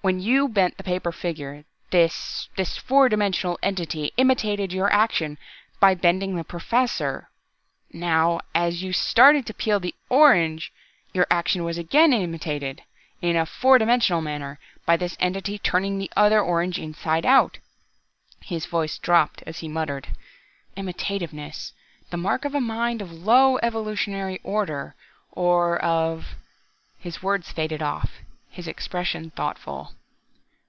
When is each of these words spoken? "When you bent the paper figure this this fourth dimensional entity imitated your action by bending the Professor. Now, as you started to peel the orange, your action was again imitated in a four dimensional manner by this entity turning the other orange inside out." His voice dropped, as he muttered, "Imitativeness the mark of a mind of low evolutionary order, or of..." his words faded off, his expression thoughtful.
"When 0.00 0.20
you 0.20 0.48
bent 0.48 0.78
the 0.78 0.84
paper 0.84 1.12
figure 1.12 1.64
this 1.90 2.48
this 2.56 2.78
fourth 2.78 3.10
dimensional 3.10 3.58
entity 3.62 4.12
imitated 4.16 4.72
your 4.72 4.90
action 4.90 5.36
by 5.80 5.94
bending 5.96 6.34
the 6.36 6.44
Professor. 6.44 7.28
Now, 7.92 8.40
as 8.54 8.82
you 8.82 8.94
started 8.94 9.44
to 9.46 9.52
peel 9.52 9.80
the 9.80 9.94
orange, 10.08 10.72
your 11.12 11.26
action 11.30 11.62
was 11.62 11.76
again 11.76 12.14
imitated 12.14 12.84
in 13.20 13.36
a 13.36 13.44
four 13.44 13.76
dimensional 13.76 14.22
manner 14.22 14.58
by 14.86 14.96
this 14.96 15.16
entity 15.20 15.58
turning 15.58 15.98
the 15.98 16.10
other 16.16 16.40
orange 16.40 16.78
inside 16.78 17.26
out." 17.26 17.58
His 18.40 18.64
voice 18.64 18.96
dropped, 18.98 19.42
as 19.46 19.58
he 19.58 19.68
muttered, 19.68 20.08
"Imitativeness 20.74 21.74
the 22.08 22.16
mark 22.16 22.46
of 22.46 22.54
a 22.54 22.62
mind 22.62 23.02
of 23.02 23.12
low 23.12 23.58
evolutionary 23.58 24.40
order, 24.42 24.94
or 25.32 25.76
of..." 25.84 26.36
his 27.00 27.22
words 27.22 27.52
faded 27.52 27.82
off, 27.82 28.12
his 28.50 28.66
expression 28.66 29.30
thoughtful. 29.32 29.92